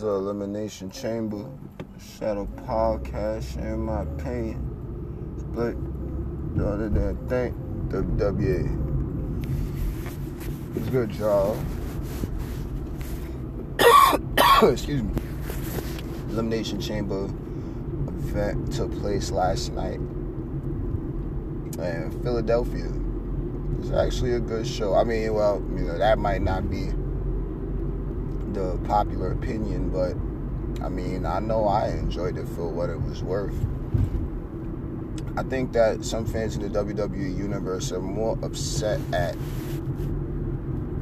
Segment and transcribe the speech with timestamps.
[0.00, 1.44] the Elimination Chamber.
[2.18, 5.36] Shadow Podcast, sharing my opinion.
[5.38, 5.76] Split
[6.56, 7.54] the other than think
[7.88, 8.76] WWE.
[10.76, 11.58] It's good, y'all.
[14.70, 15.12] Excuse me.
[16.30, 20.00] Elimination Chamber event took place last night
[21.78, 22.90] in Philadelphia.
[23.80, 24.94] It's actually a good show.
[24.94, 26.90] I mean, well, you know, that might not be
[28.52, 30.16] the popular opinion, but
[30.84, 33.54] I mean, I know I enjoyed it for what it was worth.
[35.36, 39.36] I think that some fans in the WWE universe are more upset at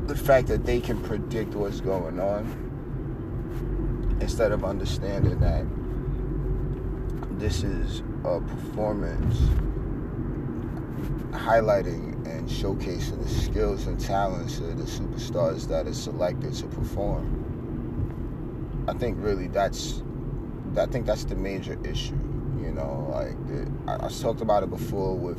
[0.06, 2.66] the fact that they can predict what's going on
[4.20, 5.64] instead of understanding that
[7.38, 9.38] this is a performance
[11.32, 17.37] highlighting and showcasing the skills and talents of the superstars that are selected to perform.
[18.88, 20.02] I think really that's
[20.76, 22.18] I think that's the major issue.
[22.58, 25.38] You know, like the, I, I talked about it before with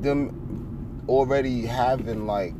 [0.00, 2.54] them already having like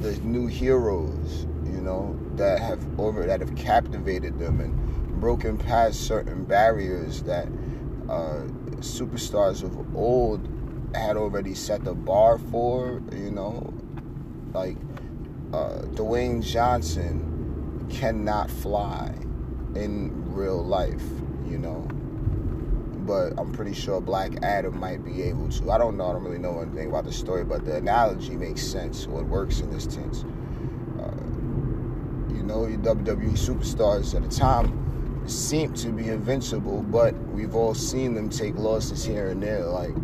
[0.00, 6.00] the new heroes, you know, that have over that have captivated them and broken past
[6.00, 7.46] certain barriers that
[8.08, 8.42] uh,
[8.80, 10.48] superstars of old
[10.96, 13.00] had already set the bar for.
[13.12, 13.72] You know,
[14.52, 14.76] like
[15.52, 17.33] uh, Dwayne Johnson
[17.90, 19.14] cannot fly
[19.74, 21.02] in real life,
[21.46, 21.88] you know.
[23.06, 25.70] But I'm pretty sure Black Adam might be able to.
[25.70, 26.08] I don't know.
[26.08, 29.06] I don't really know anything about the story, but the analogy makes sense.
[29.06, 30.24] or it works in this tense.
[30.98, 34.80] Uh, you know, your WWE superstars at the time
[35.28, 39.64] seem to be invincible, but we've all seen them take losses here and there.
[39.64, 39.94] Like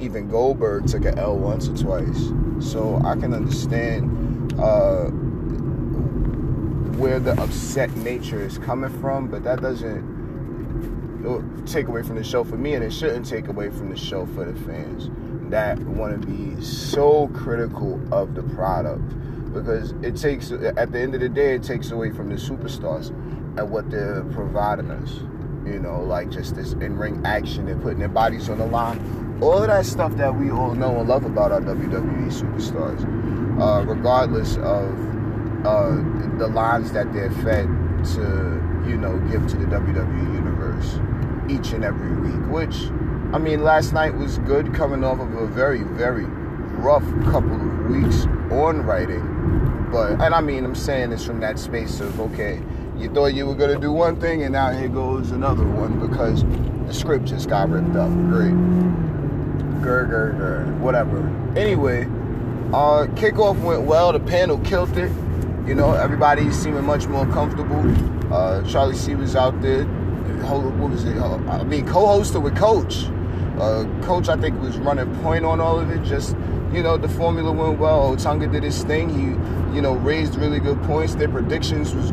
[0.00, 2.32] even Goldberg took an L once or twice.
[2.60, 5.10] So I can understand uh,
[7.00, 10.20] where the upset nature is coming from, but that doesn't
[11.66, 14.26] take away from the show for me, and it shouldn't take away from the show
[14.26, 15.08] for the fans
[15.50, 19.02] that want to be so critical of the product.
[19.54, 23.08] Because it takes at the end of the day it takes away from the superstars
[23.58, 25.20] and what they're providing us.
[25.64, 29.38] You know like just this in-ring action and putting their bodies on the line.
[29.40, 33.02] All of that stuff that we all know and love about our WWE superstars.
[33.60, 35.09] Uh, regardless of
[35.64, 35.96] uh,
[36.38, 37.66] the lines that they're fed
[38.14, 40.98] to, you know, give to the WWE universe
[41.50, 42.50] each and every week.
[42.50, 42.76] Which,
[43.34, 47.90] I mean, last night was good, coming off of a very, very rough couple of
[47.90, 49.88] weeks on writing.
[49.92, 52.62] But, and I mean, I'm saying this from that space of okay,
[52.96, 56.44] you thought you were gonna do one thing, and now here goes another one because
[56.86, 58.10] the script just got ripped up.
[58.28, 58.52] Great,
[59.82, 61.18] grr, grr, grr, whatever.
[61.56, 62.04] Anyway,
[62.72, 64.12] uh, kickoff went well.
[64.12, 65.10] The panel killed it.
[65.66, 67.80] You know, everybody seeming much more comfortable.
[68.32, 69.84] Uh, Charlie C was out there.
[69.84, 71.16] What was it?
[71.16, 73.04] I mean, co-hosted with Coach.
[73.60, 76.02] Uh, Coach, I think, was running point on all of it.
[76.02, 76.34] Just
[76.72, 78.16] you know, the formula went well.
[78.16, 79.08] Otunga did his thing.
[79.08, 81.14] He, you know, raised really good points.
[81.14, 82.12] Their predictions was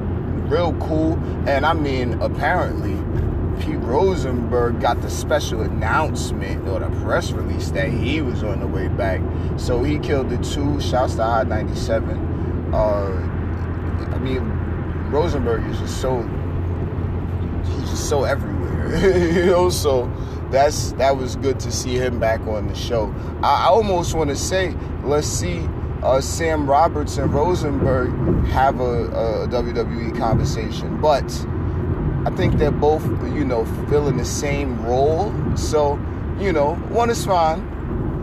[0.50, 1.14] real cool.
[1.48, 2.96] And I mean, apparently,
[3.64, 8.68] Pete Rosenberg got the special announcement or the press release that he was on the
[8.68, 9.22] way back.
[9.58, 10.82] So he killed the two.
[10.82, 12.74] Shouts to I 97.
[12.74, 13.27] Uh,
[14.28, 16.22] mean, Rosenberg is just so
[17.64, 18.98] he's just so everywhere,
[19.34, 19.70] you know.
[19.70, 20.12] So
[20.52, 23.14] that's that was good to see him back on the show.
[23.42, 25.68] I, I almost want to say, let's see
[26.04, 31.26] uh, Sam Roberts and Rosenberg have a, a WWE conversation, but
[32.26, 35.34] I think they're both, you know, filling the same role.
[35.56, 35.96] So,
[36.40, 37.60] you know, one is fine.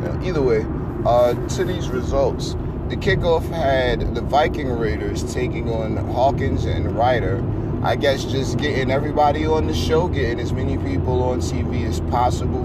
[0.03, 0.67] You know, either way,
[1.05, 2.57] uh, to these results.
[2.89, 7.43] The kickoff had the Viking Raiders taking on Hawkins and Ryder.
[7.83, 12.00] I guess just getting everybody on the show, getting as many people on TV as
[12.03, 12.62] possible.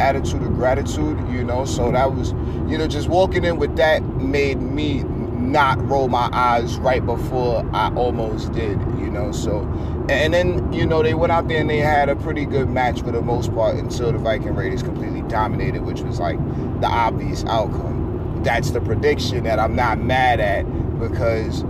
[0.00, 1.64] Attitude of gratitude, you know.
[1.64, 2.30] So that was,
[2.70, 7.68] you know, just walking in with that made me not roll my eyes right before
[7.72, 9.32] I almost did, you know.
[9.32, 9.62] So,
[10.08, 13.00] and then, you know, they went out there and they had a pretty good match
[13.00, 16.38] for the most part until the Viking Raiders completely dominated, which was like
[16.80, 18.05] the obvious outcome
[18.44, 20.62] that's the prediction that I'm not mad at
[20.98, 21.64] because,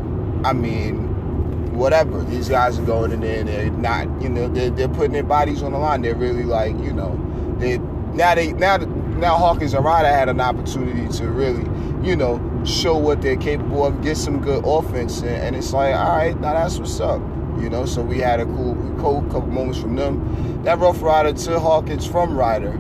[0.44, 2.22] I mean, whatever.
[2.24, 5.22] These guys are going in there and they're not, you know, they're, they're putting their
[5.22, 6.02] bodies on the line.
[6.02, 7.20] They're really like, you know,
[7.58, 11.64] they now they now now Hawkins and Ryder had an opportunity to really,
[12.06, 15.94] you know, show what they're capable of, get some good offense, and, and it's like,
[15.94, 17.20] all right, now that's what's up.
[17.60, 20.62] You know, so we had a cool, cool couple moments from them.
[20.64, 22.72] That Rough Rider to Hawkins from Ryder,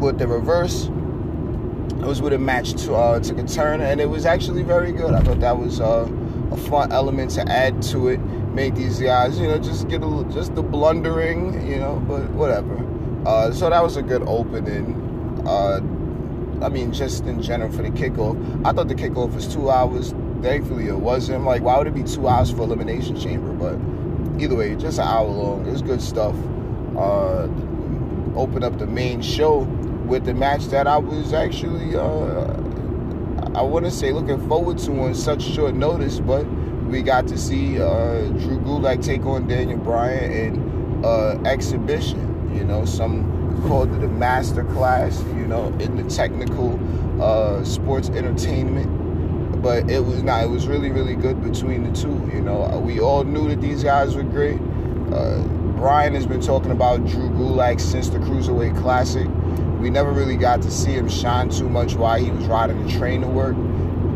[0.00, 0.88] but the reverse
[2.04, 5.14] it was with a match to, uh, a turn, and it was actually very good.
[5.14, 6.06] I thought that was uh,
[6.50, 8.18] a fun element to add to it.
[8.18, 12.28] make these guys, you know, just get a little, just the blundering, you know, but
[12.32, 12.78] whatever.
[13.26, 15.42] Uh, so that was a good opening.
[15.46, 15.80] Uh,
[16.62, 20.12] I mean, just in general for the kickoff, I thought the kickoff was two hours.
[20.42, 21.44] Thankfully, it wasn't.
[21.44, 23.54] Like, why would it be two hours for Elimination Chamber?
[23.54, 23.78] But
[24.42, 25.66] either way, just an hour long.
[25.66, 26.36] It was good stuff.
[26.98, 27.48] Uh,
[28.36, 29.66] open up the main show
[30.06, 32.52] with the match that I was actually, uh,
[33.54, 36.44] I to say, looking forward to on such short notice, but
[36.86, 42.30] we got to see uh, Drew Gulak take on Daniel Bryan in uh, exhibition.
[42.54, 45.22] You know, some called it a master class.
[45.34, 46.78] You know, in the technical
[47.22, 49.62] uh, sports entertainment.
[49.62, 50.44] But it was not.
[50.44, 52.30] It was really, really good between the two.
[52.34, 54.60] You know, we all knew that these guys were great.
[55.12, 55.42] Uh,
[55.76, 59.26] Bryan has been talking about Drew Gulak since the Cruiserweight Classic.
[59.84, 62.90] We never really got to see him shine too much while he was riding the
[62.90, 63.54] train to work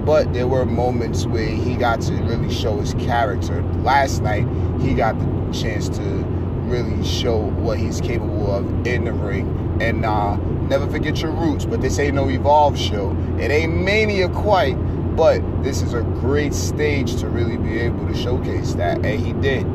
[0.07, 3.63] but there were moments where he got to really show his character.
[3.83, 4.49] Last night,
[4.81, 9.77] he got the chance to really show what he's capable of in the ring.
[9.83, 13.15] And uh, never forget your roots, but this ain't no Evolve show.
[13.39, 14.77] It ain't Mania quite,
[15.15, 19.05] but this is a great stage to really be able to showcase that.
[19.05, 19.67] And he did.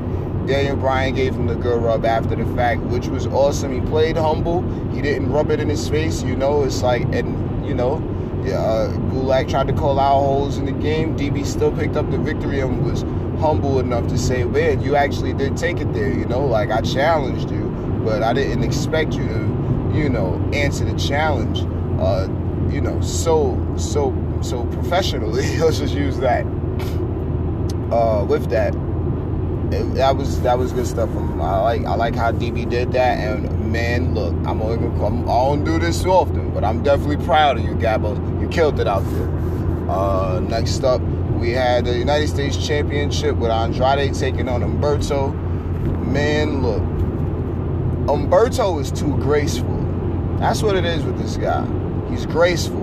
[0.47, 3.73] Daniel Bryan gave him the good rub after the fact, which was awesome.
[3.73, 4.61] He played humble.
[4.91, 6.21] He didn't rub it in his face.
[6.23, 7.95] You know, it's like, and, you know,
[8.51, 11.17] uh, Gulak tried to call out holes in the game.
[11.17, 13.03] DB still picked up the victory and was
[13.39, 16.11] humble enough to say, man, you actually did take it there.
[16.11, 17.69] You know, like I challenged you,
[18.03, 21.61] but I didn't expect you to, you know, answer the challenge.
[21.99, 22.27] Uh,
[22.69, 25.57] you know, so so so professionally.
[25.59, 26.45] Let's just use that.
[27.91, 28.73] Uh, with that,
[29.73, 31.11] it, that was that was good stuff.
[31.11, 34.99] From I like I like how DB did that, and man, look, I'm only gonna
[34.99, 35.23] come.
[35.23, 38.41] I don't do this often, but I'm definitely proud of you, Gabo.
[38.41, 39.89] You killed it out there.
[39.89, 41.01] Uh, next up,
[41.39, 45.33] we had the United States Championship with Andrade taking on Humberto.
[46.07, 46.81] Man, look,
[48.07, 49.77] Humberto is too graceful.
[50.39, 51.65] That's what it is with this guy.
[52.09, 52.81] He's graceful.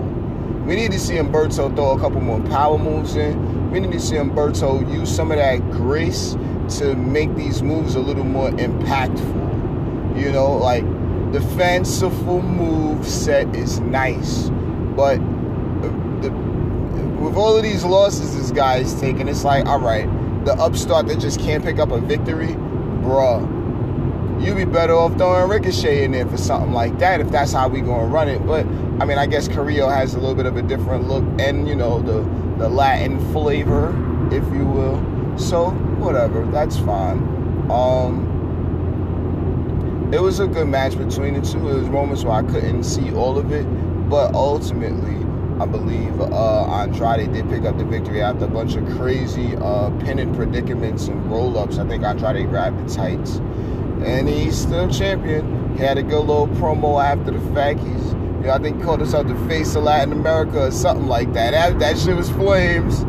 [0.66, 3.70] We need to see Humberto throw a couple more power moves in.
[3.70, 6.36] We need to see Humberto use some of that grace
[6.78, 10.20] to make these moves a little more impactful.
[10.20, 10.84] You know, like
[11.32, 14.48] the fanciful move set is nice,
[14.96, 16.30] but uh, the,
[17.20, 20.06] with all of these losses this guy is taking, it's like, all right,
[20.44, 22.54] the upstart that just can't pick up a victory,
[23.02, 23.40] bruh,
[24.42, 27.68] you'd be better off throwing Ricochet in there for something like that if that's how
[27.68, 28.44] we gonna run it.
[28.46, 28.66] But
[29.00, 31.74] I mean, I guess Carrillo has a little bit of a different look and you
[31.74, 32.22] know the
[32.58, 33.88] the Latin flavor,
[34.32, 35.19] if you will.
[35.40, 37.18] So whatever, that's fine.
[37.70, 38.28] Um,
[40.12, 41.60] it was a good match between the two.
[41.60, 43.64] There was moments where I couldn't see all of it,
[44.08, 45.16] but ultimately,
[45.60, 49.90] I believe uh, Andrade did pick up the victory after a bunch of crazy uh,
[50.00, 51.78] pennant predicaments and roll-ups.
[51.78, 53.36] I think Andrade grabbed the tights,
[54.04, 55.76] and he's still champion.
[55.76, 57.80] He had a good little promo after the fact.
[57.80, 61.06] He's, you know, I think he called himself the face of Latin America or something
[61.06, 61.52] like that.
[61.52, 63.04] That, that shit was flames.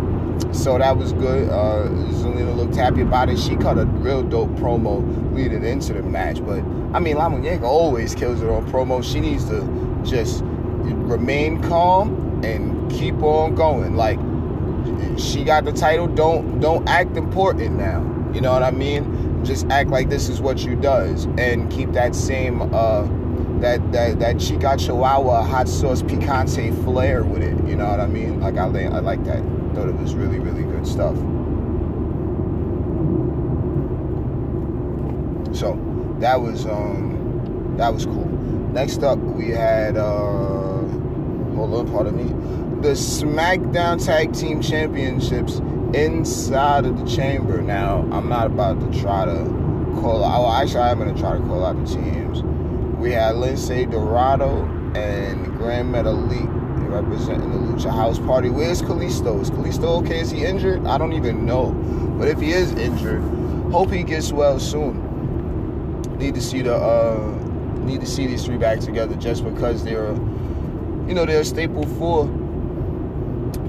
[0.51, 1.49] So that was good.
[1.49, 3.39] Uh, Zelina looked happy about it.
[3.39, 5.01] She cut a real dope promo
[5.33, 6.45] leading into the match.
[6.45, 6.59] But
[6.93, 9.03] I mean, La Muñeca always kills it on promo.
[9.03, 9.61] She needs to
[10.03, 13.95] just remain calm and keep on going.
[13.95, 14.19] Like
[15.17, 16.07] she got the title.
[16.07, 18.01] Don't don't act important now.
[18.33, 19.43] You know what I mean?
[19.43, 23.07] Just act like this is what you does and keep that same uh,
[23.59, 27.67] that that that chica chihuahua hot sauce picante flair with it.
[27.67, 28.39] You know what I mean?
[28.39, 29.60] Like I I like that.
[29.73, 31.15] Thought it was really really good stuff.
[35.55, 35.79] So
[36.19, 38.25] that was um that was cool.
[38.73, 40.81] Next up we had uh
[41.55, 42.81] hold on, pardon me.
[42.81, 45.61] The SmackDown Tag Team Championships
[45.93, 47.61] inside of the chamber.
[47.61, 49.45] Now, I'm not about to try to
[50.01, 50.41] call out.
[50.41, 52.41] Well, actually, I'm to try to call out the teams.
[52.97, 56.60] We had Lince Dorado and Gran Metalik
[56.91, 58.49] representing the Lucha House Party.
[58.49, 59.41] Where's Kalisto?
[59.41, 60.19] Is Kalisto okay?
[60.19, 60.85] Is he injured?
[60.85, 61.71] I don't even know.
[62.19, 63.21] But if he is injured,
[63.71, 65.09] hope he gets well soon.
[66.17, 67.17] Need to see the uh,
[67.79, 70.13] need to see these three back together just because they're
[71.07, 72.25] you know they're a staple for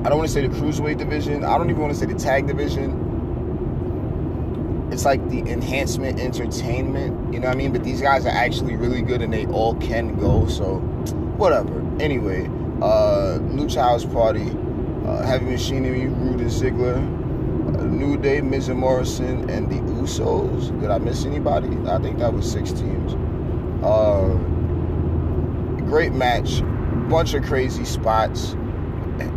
[0.04, 1.44] I don't want to say the cruiserweight division.
[1.44, 3.10] I don't even want to say the tag division.
[4.92, 7.72] It's like the enhancement entertainment, you know what I mean?
[7.72, 10.80] But these guys are actually really good and they all can go, so
[11.38, 11.80] whatever.
[11.98, 12.50] Anyway,
[12.82, 14.50] uh, Lucha House Party,
[15.06, 16.96] uh, Heavy Machinery, Roode and Ziggler,
[17.78, 20.78] uh, New Day, Miz and Morrison, and the Usos.
[20.80, 21.68] Did I miss anybody?
[21.88, 23.14] I think that was six teams.
[23.84, 24.34] Uh,
[25.86, 26.62] great match,
[27.08, 28.56] bunch of crazy spots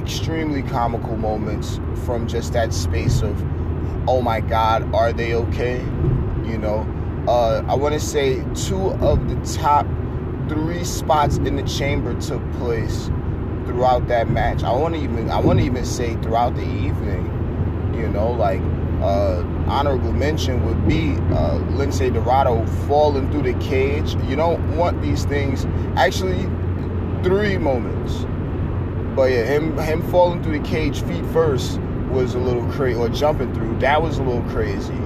[0.01, 3.43] extremely comical moments from just that space of
[4.07, 5.79] oh my God, are they okay?
[6.45, 6.85] You know,
[7.27, 9.87] uh, I want to say two of the top
[10.47, 13.09] three spots in the chamber took place
[13.75, 14.63] throughout that match.
[14.63, 17.31] I want to even I want to even say throughout the evening.
[17.93, 18.61] You know, like
[19.01, 24.15] uh, honorable mention would be uh, Lince Dorado falling through the cage.
[24.27, 25.65] You don't want these things.
[25.97, 26.43] Actually,
[27.21, 28.25] three moments.
[29.13, 31.79] But yeah, him him falling through the cage feet first
[32.09, 34.97] was a little crazy, or jumping through that was a little crazy.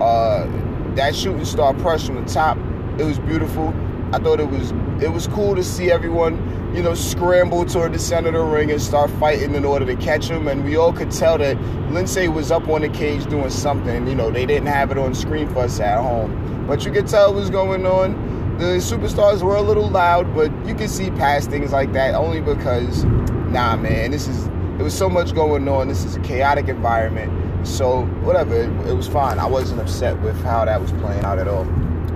[0.00, 0.46] Uh,
[0.94, 2.56] that shooting star press from the top,
[2.98, 3.74] it was beautiful.
[4.12, 6.36] I thought it was it was cool to see everyone,
[6.76, 9.96] you know, scramble toward the center of the ring and start fighting in order to
[9.96, 10.46] catch him.
[10.46, 11.56] And we all could tell that
[11.88, 14.06] Lince was up on the cage doing something.
[14.06, 17.08] You know, they didn't have it on screen for us at home, but you could
[17.08, 18.58] tell what was going on.
[18.58, 22.42] The superstars were a little loud, but you can see past things like that only
[22.42, 24.46] because, nah, man, this is
[24.78, 25.88] it was so much going on.
[25.88, 27.66] This is a chaotic environment.
[27.66, 29.38] So whatever, it, it was fine.
[29.38, 31.64] I wasn't upset with how that was playing out at all.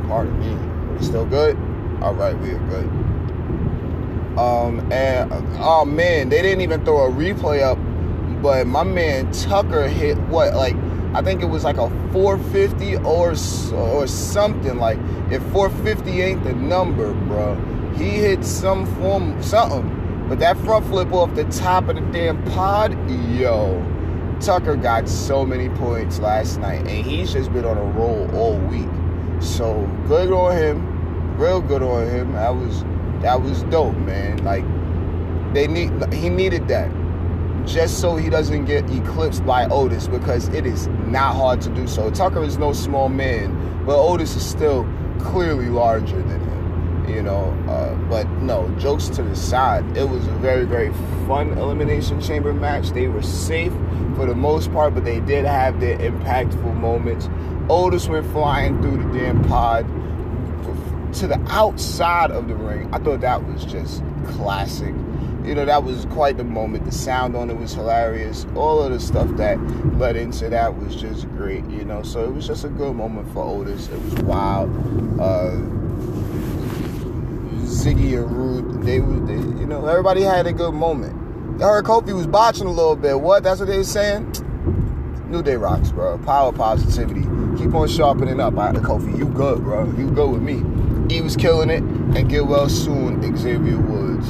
[0.07, 0.99] Pardon me.
[0.99, 1.57] We still good?
[2.03, 3.10] All right, we are good.
[4.39, 7.79] Um, and oh man, they didn't even throw a replay up,
[8.43, 10.77] but my man Tucker hit what like
[11.13, 13.35] I think it was like a 450 or
[13.75, 14.77] or something.
[14.77, 14.99] Like
[15.31, 17.57] if 450 ain't the number, bro,
[17.97, 19.97] he hit some form something.
[20.29, 22.93] But that front flip off the top of the damn pod,
[23.33, 23.85] yo,
[24.41, 28.57] Tucker got so many points last night, and he's just been on a roll all
[28.57, 28.89] week.
[29.41, 32.37] So good on him, real good on him.
[32.37, 32.85] I was
[33.23, 34.43] that was dope, man.
[34.45, 34.65] Like
[35.55, 36.91] they need he needed that
[37.67, 41.87] just so he doesn't get eclipsed by Otis because it is not hard to do
[41.87, 42.11] so.
[42.11, 46.61] Tucker is no small man, but Otis is still clearly larger than him
[47.11, 47.51] you know.
[47.69, 49.85] Uh, but no, jokes to the side.
[49.97, 50.93] It was a very, very
[51.27, 52.91] fun Elimination Chamber match.
[52.91, 53.73] They were safe
[54.17, 57.29] for the most part, but they did have their impactful moments.
[57.69, 59.87] Otis went flying through the damn pod
[61.15, 62.89] to the outside of the ring.
[62.93, 64.95] I thought that was just classic.
[65.45, 66.85] You know, that was quite the moment.
[66.85, 68.47] The sound on it was hilarious.
[68.55, 69.59] All of the stuff that
[69.97, 72.03] led into that was just great, you know.
[72.03, 73.89] So it was just a good moment for Otis.
[73.89, 74.71] It was wild.
[75.21, 75.53] Uh,
[77.65, 81.17] Ziggy and Roode, they were, they, you know, everybody had a good moment.
[81.63, 83.21] I heard Kofi was botching a little bit.
[83.21, 83.43] What?
[83.43, 84.33] That's what they were saying?
[85.29, 86.19] New Day rocks, bro.
[86.19, 87.23] Power, positivity.
[87.57, 88.55] Keep on sharpening up.
[88.55, 89.87] Right, Kofi, you good, bro.
[89.97, 90.63] You good with me.
[91.11, 94.29] He was killing it, and get well soon, Xavier Woods,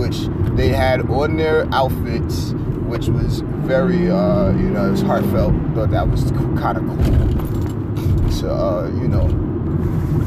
[0.00, 2.52] which they had on their outfits,
[2.88, 5.52] which was very, uh, you know, it was heartfelt.
[5.74, 9.28] Thought that was kind of cool to, uh, you know,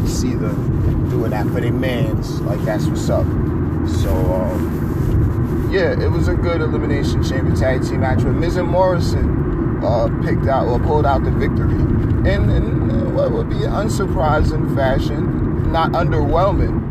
[0.06, 2.40] see them doing that for their mans.
[2.42, 3.26] Like that's what's up.
[3.88, 8.68] So um, yeah, it was a good elimination chamber tag team match with Miz and
[8.68, 11.74] Morrison uh, picked out or pulled out the victory,
[12.32, 15.35] and in what would be unsurprising fashion,
[15.76, 16.82] not underwhelming.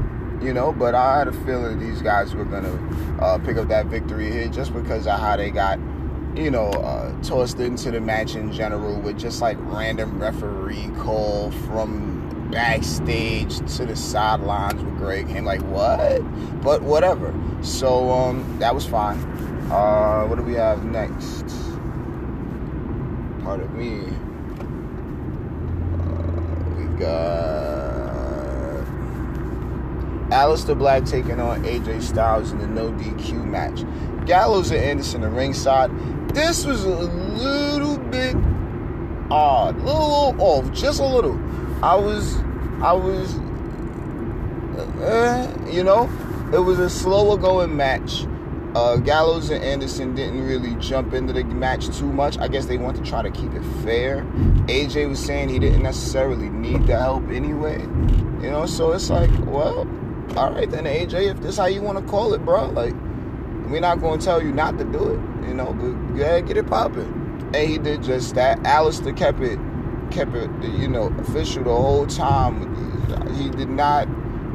[0.45, 3.87] You know, but I had a feeling these guys were gonna uh, pick up that
[3.87, 5.79] victory here just because of how they got
[6.37, 11.53] you know, uh, tossed into the match in general with just like random referee call
[11.69, 16.21] from backstage to the sidelines with Greg Him like what?
[16.63, 17.33] But whatever.
[17.63, 19.19] So um, that was fine.
[19.71, 21.47] Uh, what do we have next?
[23.45, 24.01] Part of me.
[26.01, 27.84] Uh, we got
[30.35, 33.85] Aleister Black taking on AJ Styles in the no DQ match.
[34.27, 35.91] Gallows and Anderson the ringside.
[36.35, 38.35] This was a little bit
[39.31, 41.39] odd, a little off, just a little.
[41.85, 42.37] I was,
[42.83, 43.37] I was,
[45.01, 46.11] uh, you know,
[46.53, 48.27] it was a slower going match.
[48.75, 52.39] Uh, Gallows and Anderson didn't really jump into the match too much.
[52.39, 54.25] I guess they want to try to keep it fair.
[54.67, 57.83] AJ was saying he didn't necessarily need the help anyway.
[58.43, 59.87] You know, so it's like, well,
[60.37, 62.95] all right then, AJ, if this how you want to call it, bro, like,
[63.71, 66.57] we're not going to tell you not to do it, you know, but yeah, get
[66.57, 67.51] it popping.
[67.55, 68.59] And he did just that.
[68.61, 69.59] Aleister kept it
[70.11, 72.75] kept it, you know, official the whole time.
[73.35, 74.09] He did not,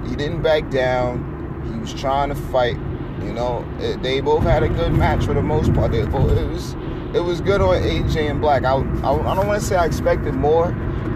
[0.07, 1.63] he didn't back down.
[1.71, 2.77] He was trying to fight.
[3.21, 5.91] You know, it, they both had a good match for the most part.
[5.91, 6.73] They it was,
[7.13, 8.63] it was good on AJ and Black.
[8.63, 10.67] I, I, I don't want to say I expected more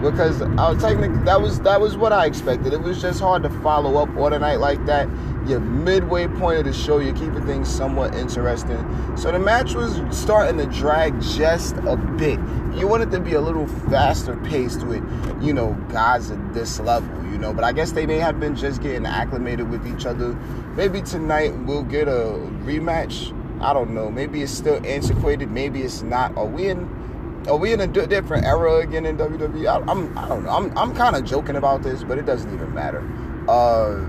[0.02, 2.72] because I was technically that was that was what I expected.
[2.72, 5.08] It was just hard to follow up on a night like that
[5.46, 8.78] your midway point of the show, you're keeping things somewhat interesting.
[9.16, 12.40] So the match was starting to drag just a bit.
[12.74, 15.02] You wanted to be a little faster paced with,
[15.42, 17.52] you know, guys at this level, you know.
[17.52, 20.34] But I guess they may have been just getting acclimated with each other.
[20.76, 23.32] Maybe tonight we'll get a rematch.
[23.60, 24.10] I don't know.
[24.10, 25.50] Maybe it's still antiquated.
[25.50, 26.36] Maybe it's not.
[26.36, 27.03] Are we in?
[27.48, 29.66] Are we in a d- different era again in WWE?
[29.66, 30.50] I, I'm, I don't know.
[30.50, 33.02] I'm, I'm kind of joking about this, but it doesn't even matter.
[33.48, 34.00] Uh,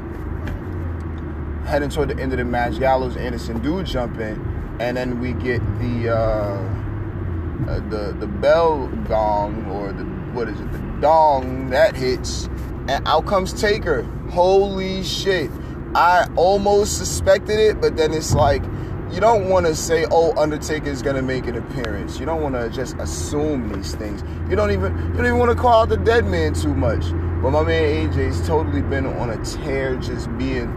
[1.66, 5.34] heading toward the end of the match, Gallows, Anderson do jump in, and then we
[5.34, 6.76] get the uh,
[7.68, 10.72] uh, the the bell gong or the what is it?
[10.72, 12.46] The dong that hits,
[12.88, 14.04] and out comes Taker.
[14.30, 15.52] Holy shit!
[15.94, 18.64] I almost suspected it, but then it's like
[19.16, 22.56] you don't want to say, "Oh, Undertaker is gonna make an appearance." You don't want
[22.56, 24.22] to just assume these things.
[24.50, 27.06] You don't even you don't even want to call out the dead man too much.
[27.42, 30.68] But my man AJ's totally been on a tear, just being,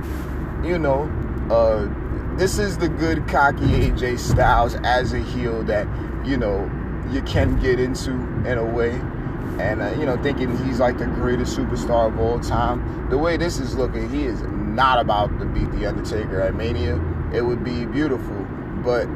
[0.65, 1.11] you know,
[1.51, 1.89] uh,
[2.37, 5.89] this is the good cocky AJ Styles as a heel that
[6.25, 6.71] you know
[7.11, 8.13] you can get into
[8.47, 8.93] in a way.
[9.59, 13.09] And uh, you know, thinking he's like the greatest superstar of all time.
[13.11, 17.01] The way this is looking, he is not about to beat the Undertaker at Mania
[17.33, 18.47] it would be beautiful.
[18.85, 19.09] But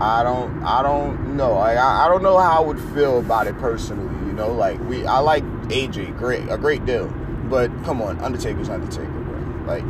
[0.00, 1.54] I don't I don't know.
[1.54, 4.14] I I don't know how I would feel about it personally.
[4.26, 7.08] You know, like we I like AJ great a great deal,
[7.48, 9.64] but come on, Undertaker's Undertaker, bro.
[9.66, 9.84] Like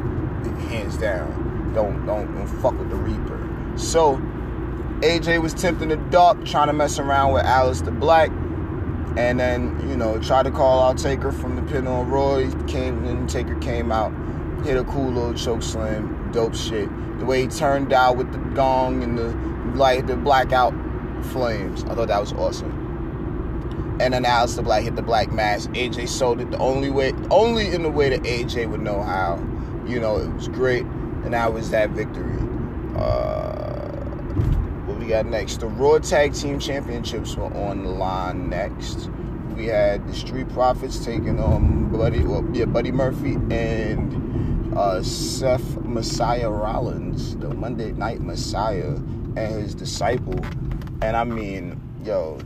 [0.69, 3.40] hands down, don't don't, don't fuck with the Reaper.
[3.76, 4.16] So
[5.00, 8.31] AJ was tempting the dark, trying to mess around with Aleister Black.
[9.16, 12.50] And then, you know, tried to call out Taker from the pin on Roy.
[12.66, 14.12] Came and Taker came out,
[14.64, 16.88] hit a cool little choke slam, dope shit
[17.21, 19.29] the way he turned out with the gong and the
[19.76, 20.75] light, the blackout
[21.26, 21.85] flames.
[21.85, 22.81] I thought that was awesome.
[24.00, 25.69] And then Aleister Black hit the black mass.
[25.69, 29.37] AJ sold it the only way, only in the way that AJ would know how.
[29.87, 32.37] You know, it was great, and that was that victory.
[32.97, 33.93] Uh,
[34.87, 35.61] what we got next?
[35.61, 39.09] The Raw Tag Team Championships were on the line next.
[39.57, 44.34] We had the Street Profits taking on Buddy, well, yeah, Buddy Murphy and
[44.76, 48.97] uh, Seth Messiah Rollins, the Monday Night Messiah,
[49.37, 50.38] and his disciple.
[51.02, 52.40] And I mean, yo,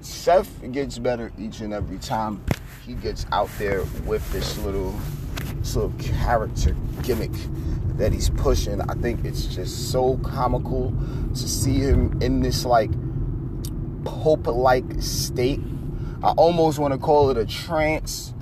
[0.00, 2.44] Seth gets better each and every time
[2.86, 4.94] he gets out there with this little,
[5.56, 7.32] this little character gimmick
[7.96, 8.80] that he's pushing.
[8.80, 10.92] I think it's just so comical
[11.30, 12.90] to see him in this like
[14.04, 15.60] pope-like state.
[16.22, 18.34] I almost want to call it a trance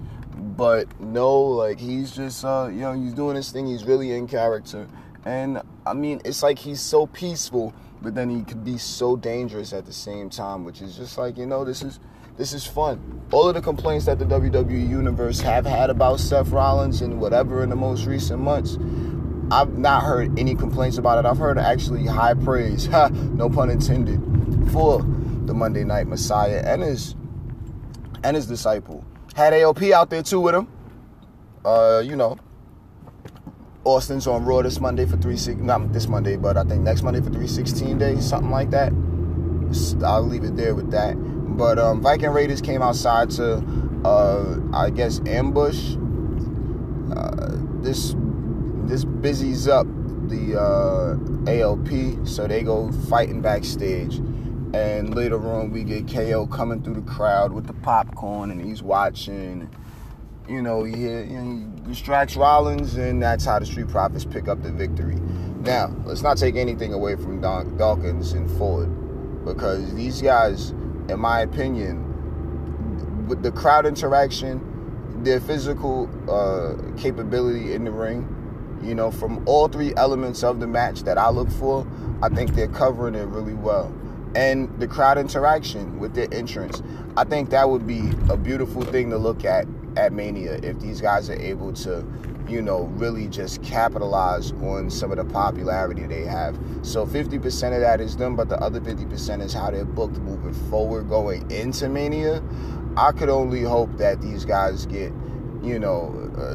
[0.58, 4.26] but no, like he's just uh, you know, he's doing his thing, he's really in
[4.26, 4.88] character.
[5.24, 9.72] And I mean, it's like he's so peaceful, but then he could be so dangerous
[9.72, 12.00] at the same time, which is just like, you know, this is
[12.36, 13.22] this is fun.
[13.30, 17.62] All of the complaints that the WWE universe have had about Seth Rollins and whatever
[17.62, 18.78] in the most recent months,
[19.52, 21.28] I've not heard any complaints about it.
[21.28, 24.20] I've heard actually high praise, no pun intended,
[24.72, 25.02] for
[25.46, 27.14] the Monday Night Messiah and his
[28.24, 29.04] and his disciple.
[29.38, 30.66] Had AOP out there too with him.
[31.64, 32.36] Uh, you know,
[33.84, 35.60] Austin's on Raw this Monday for three six.
[35.60, 38.92] Not this Monday, but I think next Monday for three sixteen days, something like that.
[40.04, 41.14] I'll leave it there with that.
[41.56, 43.62] But um, Viking Raiders came outside to,
[44.04, 45.94] uh, I guess, ambush.
[47.14, 48.16] Uh, this
[48.88, 49.86] this busies up
[50.28, 51.14] the uh,
[51.48, 54.20] AOP, so they go fighting backstage.
[54.74, 58.82] And later on, we get KO coming through the crowd with the popcorn, and he's
[58.82, 59.70] watching.
[60.46, 64.46] You know, he, you know, he distracts Rollins, and that's how the Street Profits pick
[64.46, 65.16] up the victory.
[65.60, 68.88] Now, let's not take anything away from Don- Dawkins and Ford,
[69.44, 70.70] because these guys,
[71.08, 78.34] in my opinion, with the crowd interaction, their physical uh, capability in the ring,
[78.82, 81.86] you know, from all three elements of the match that I look for,
[82.22, 83.92] I think they're covering it really well
[84.34, 86.82] and the crowd interaction with their entrance.
[87.16, 91.00] I think that would be a beautiful thing to look at at Mania if these
[91.00, 92.06] guys are able to,
[92.48, 96.58] you know, really just capitalize on some of the popularity they have.
[96.82, 100.54] So 50% of that is them, but the other 50% is how they're booked moving
[100.70, 102.42] forward going into Mania.
[102.96, 105.12] I could only hope that these guys get,
[105.62, 106.54] you know, uh,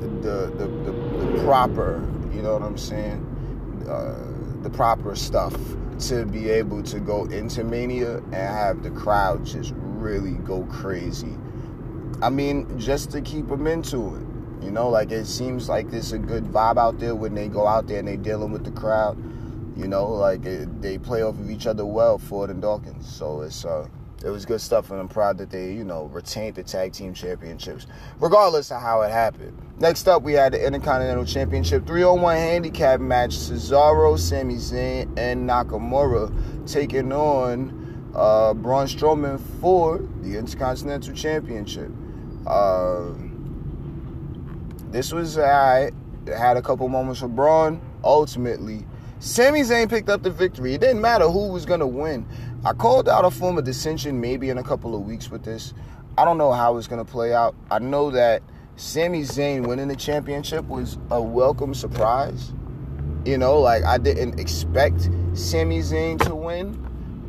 [0.00, 0.92] the, the, the,
[1.26, 2.00] the proper,
[2.32, 3.26] you know what I'm saying?
[3.88, 5.56] Uh, the proper stuff
[6.08, 11.36] to be able to go into Mania and have the crowd just really go crazy.
[12.20, 14.64] I mean, just to keep them into it.
[14.64, 17.66] You know, like it seems like there's a good vibe out there when they go
[17.66, 19.16] out there and they're dealing with the crowd.
[19.76, 23.12] You know, like it, they play off of each other well, Ford and Dawkins.
[23.12, 23.88] So it's uh,
[24.24, 27.14] it was good stuff, and I'm proud that they, you know, retained the tag team
[27.14, 27.86] championships,
[28.20, 29.56] regardless of how it happened.
[29.78, 36.30] Next up, we had the Intercontinental Championship 301 handicap match: Cesaro, Sami Zayn, and Nakamura
[36.70, 41.90] taking on uh, Braun Strowman for the Intercontinental Championship.
[42.46, 43.10] Uh,
[44.90, 45.90] this was I
[46.26, 47.80] had a couple moments for Braun.
[48.04, 48.84] Ultimately,
[49.24, 50.74] Sami Zayn picked up the victory.
[50.74, 52.26] It didn't matter who was gonna win.
[52.64, 55.74] I called out a form of dissension maybe in a couple of weeks with this.
[56.18, 57.54] I don't know how it's gonna play out.
[57.70, 58.42] I know that
[58.74, 62.52] Sami Zayn winning the championship was a welcome surprise.
[63.24, 66.72] You know, like I didn't expect Sami Zayn to win,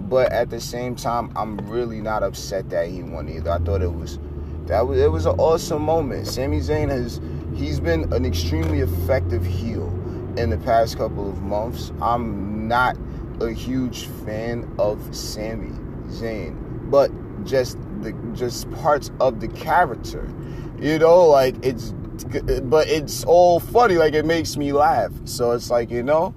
[0.10, 3.51] but at the same time, I'm really not upset that he won either.
[3.51, 4.17] I thought it was
[4.65, 6.25] that was it was an awesome moment.
[6.25, 7.21] Sami Zayn has
[7.53, 9.93] he's been an extremely effective heel
[10.38, 11.91] in the past couple of months.
[12.02, 12.98] I'm not
[13.41, 15.72] a huge fan of Sami
[16.08, 17.12] Zayn, but
[17.46, 20.28] just the just parts of the character.
[20.80, 21.93] You know, like it's
[22.63, 25.12] but it's all funny like it makes me laugh.
[25.26, 26.34] So it's like, you know,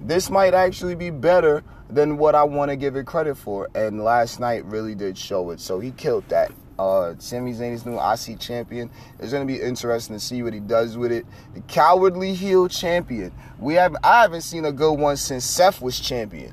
[0.00, 3.68] this might actually be better than what I want to give it credit for.
[3.74, 5.60] And last night really did show it.
[5.60, 6.52] So he killed that.
[6.78, 8.88] Uh, Sami Zayn is new IC champion.
[9.18, 11.26] It's gonna be interesting to see what he does with it.
[11.54, 13.32] The cowardly heel champion.
[13.58, 16.52] We have I haven't seen a good one since Seth was champion,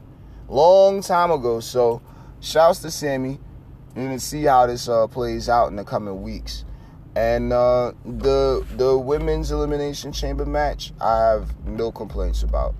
[0.50, 1.60] long time ago.
[1.60, 2.02] So,
[2.42, 3.40] shouts to Sami.
[3.96, 6.66] We're gonna see how this uh, plays out in the coming weeks.
[7.16, 12.74] And uh, the the women's elimination chamber match, I have no complaints about.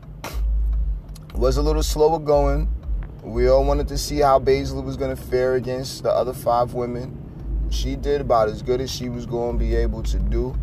[1.36, 2.70] Was a little slower going.
[3.22, 7.25] We all wanted to see how Baszler was to fare against the other five women
[7.70, 10.56] she did about as good as she was going to be able to do,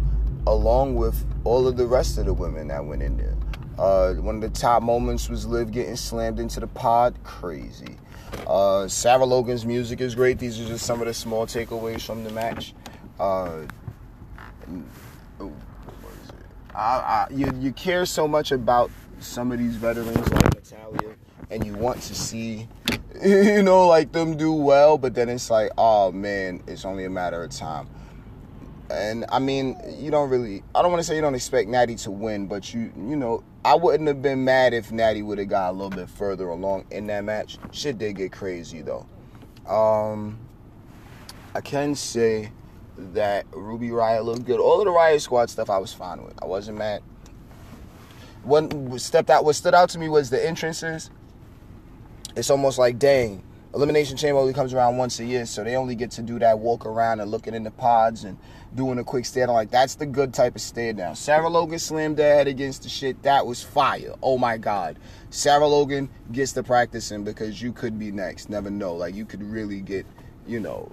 [0.46, 3.36] along with all of the rest of the women that went in there.
[3.78, 7.14] Uh, one of the top moments was Liv getting slammed into the pod.
[7.24, 7.96] Crazy.
[8.46, 10.38] Uh, Sarah Logan's music is great.
[10.38, 12.74] These are just some of the small takeaways from the match.
[13.18, 13.62] Uh,
[16.74, 21.14] I, I, you, you care so much about some of these veterans like Natalya,
[21.52, 22.66] and you want to see
[23.24, 27.10] you know, like them do well, but then it's like, oh man, it's only a
[27.10, 27.88] matter of time.
[28.90, 31.94] And I mean, you don't really, I don't want to say you don't expect Natty
[31.96, 35.48] to win, but you, you know, I wouldn't have been mad if Natty would have
[35.48, 37.58] got a little bit further along in that match.
[37.70, 39.06] Shit did get crazy though.
[39.66, 40.38] Um,
[41.54, 42.50] I can say
[42.98, 44.58] that Ruby Riott looked good.
[44.58, 46.34] All of the Riott Squad stuff I was fine with.
[46.42, 47.02] I wasn't mad.
[48.42, 51.10] What stepped out, what stood out to me was the entrances
[52.36, 53.42] it's almost like, dang,
[53.74, 56.58] Elimination Chamber only comes around once a year, so they only get to do that
[56.58, 58.36] walk around and looking in the pods and
[58.74, 59.54] doing a quick stare down.
[59.54, 61.16] Like, that's the good type of stare down.
[61.16, 63.22] Sarah Logan slammed her head against the shit.
[63.22, 64.14] That was fire.
[64.22, 64.98] Oh my God.
[65.30, 68.50] Sarah Logan gets to practicing because you could be next.
[68.50, 68.94] Never know.
[68.94, 70.04] Like, you could really get,
[70.46, 70.92] you know,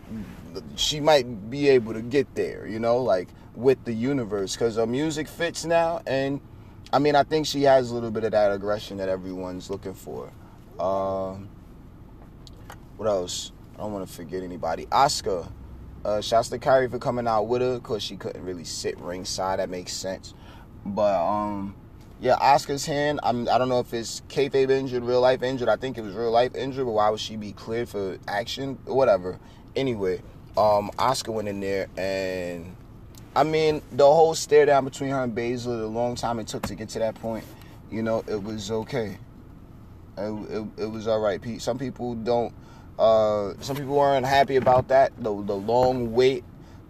[0.76, 4.88] she might be able to get there, you know, like with the universe because her
[4.88, 6.02] music fits now.
[6.08, 6.40] And
[6.94, 9.94] I mean, I think she has a little bit of that aggression that everyone's looking
[9.94, 10.32] for.
[10.80, 11.50] Um,
[12.98, 13.52] what else?
[13.76, 14.86] I don't want to forget anybody.
[14.88, 15.52] Asuka.
[16.04, 19.60] Uh, shouts to Kairi for coming out with her because she couldn't really sit ringside.
[19.60, 20.34] That makes sense.
[20.86, 21.76] But um,
[22.22, 23.20] yeah, Asuka's hand.
[23.24, 23.50] I'm.
[23.50, 25.68] I don't know if it's kayfabe injured, real life injured.
[25.68, 26.86] I think it was real life injured.
[26.86, 28.78] But why would she be cleared for action?
[28.86, 29.40] Whatever.
[29.76, 30.22] Anyway,
[30.58, 32.76] um, Asuka went in there and.
[33.36, 36.64] I mean, the whole stare down between her and Baszler, the long time it took
[36.64, 37.46] to get to that point,
[37.92, 39.20] you know, it was okay.
[40.20, 41.42] It, it, it was all right.
[41.62, 42.54] Some people don't.
[42.98, 45.14] Uh, some people weren't happy about that.
[45.18, 46.44] The the long wait.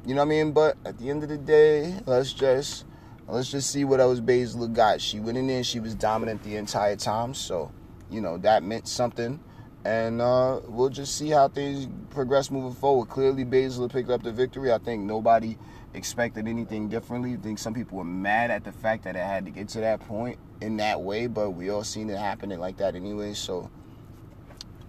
[0.06, 0.52] You know what I mean?
[0.52, 2.86] But at the end of the day, let's just
[3.28, 5.02] let's just see what else Baszler got.
[5.02, 5.64] She went in there.
[5.64, 7.34] She was dominant the entire time.
[7.34, 7.72] So
[8.10, 9.40] you know that meant something.
[9.86, 13.08] And uh, we'll just see how things progress moving forward.
[13.08, 14.74] Clearly, Baszler picked up the victory.
[14.74, 15.58] I think nobody
[15.94, 17.34] expected anything differently.
[17.34, 19.80] I think some people were mad at the fact that it had to get to
[19.82, 23.34] that point in that way, but we all seen it happening like that anyway.
[23.34, 23.70] So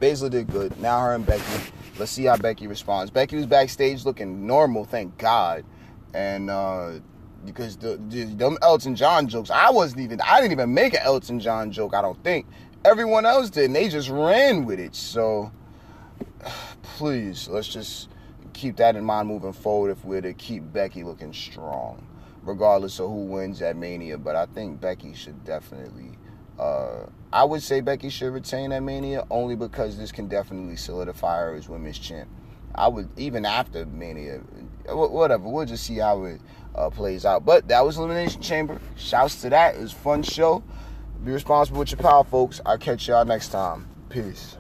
[0.01, 0.79] Baszler did good.
[0.81, 1.73] Now her and Becky.
[1.99, 3.11] Let's see how Becky responds.
[3.11, 5.65] Becky was backstage looking normal, thank God.
[6.15, 6.93] And uh
[7.45, 11.01] because the, the them Elton John jokes, I wasn't even I didn't even make an
[11.03, 12.47] Elton John joke, I don't think.
[12.85, 14.95] Everyone else did, and they just ran with it.
[14.95, 15.53] So
[16.83, 18.09] please, let's just
[18.53, 22.07] keep that in mind moving forward if we're to keep Becky looking strong
[22.43, 24.19] regardless of who wins at Mania.
[24.19, 26.19] But I think Becky should definitely.
[26.59, 31.39] Uh, I would say Becky should retain at Mania only because this can definitely solidify
[31.41, 32.29] her as women's champ.
[32.75, 34.39] I would even after Mania,
[34.89, 35.49] whatever.
[35.49, 36.41] We'll just see how it
[36.75, 37.45] uh, plays out.
[37.45, 38.81] But that was Elimination Chamber.
[38.97, 39.75] Shouts to that.
[39.75, 40.63] It was fun show.
[41.25, 42.61] Be responsible with your power, folks.
[42.65, 43.89] I'll catch y'all next time.
[44.09, 44.57] Peace.